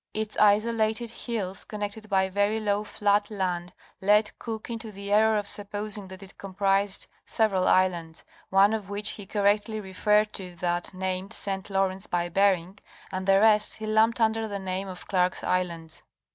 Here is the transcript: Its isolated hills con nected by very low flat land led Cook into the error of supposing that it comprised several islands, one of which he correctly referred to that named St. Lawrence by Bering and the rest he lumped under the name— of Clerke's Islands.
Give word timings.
Its 0.15 0.35
isolated 0.37 1.11
hills 1.11 1.63
con 1.63 1.81
nected 1.81 2.09
by 2.09 2.27
very 2.27 2.59
low 2.59 2.83
flat 2.83 3.29
land 3.29 3.71
led 4.01 4.31
Cook 4.39 4.67
into 4.71 4.91
the 4.91 5.11
error 5.13 5.37
of 5.37 5.47
supposing 5.47 6.07
that 6.07 6.23
it 6.23 6.39
comprised 6.39 7.05
several 7.27 7.67
islands, 7.67 8.25
one 8.49 8.73
of 8.73 8.89
which 8.89 9.11
he 9.11 9.27
correctly 9.27 9.79
referred 9.79 10.33
to 10.33 10.55
that 10.55 10.91
named 10.91 11.33
St. 11.33 11.69
Lawrence 11.69 12.07
by 12.07 12.29
Bering 12.29 12.79
and 13.11 13.27
the 13.27 13.39
rest 13.39 13.75
he 13.75 13.85
lumped 13.85 14.19
under 14.19 14.47
the 14.47 14.57
name— 14.57 14.87
of 14.87 15.07
Clerke's 15.07 15.43
Islands. 15.43 16.01